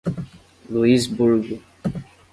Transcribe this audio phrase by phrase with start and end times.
[0.71, 1.61] Luisburgo